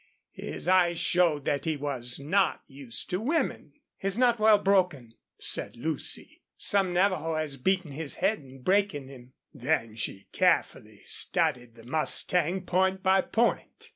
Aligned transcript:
His 0.31 0.67
eyes 0.67 0.97
showed 0.97 1.45
that 1.45 1.65
he 1.65 1.77
was 1.77 2.19
not 2.19 2.63
used 2.65 3.11
to 3.11 3.19
women. 3.21 3.73
"He's 3.97 4.17
not 4.17 4.39
well 4.39 4.57
broken," 4.57 5.13
said 5.37 5.77
Lucy. 5.77 6.41
"Some 6.57 6.91
Navajo 6.91 7.35
has 7.35 7.55
beaten 7.57 7.91
his 7.91 8.15
head 8.15 8.39
in 8.39 8.63
breaking 8.63 9.09
him." 9.09 9.33
Then 9.53 9.95
she 9.95 10.25
carefully 10.31 11.03
studied 11.05 11.75
the 11.75 11.85
mustang 11.85 12.61
point 12.61 13.03
by 13.03 13.21
point. 13.21 13.89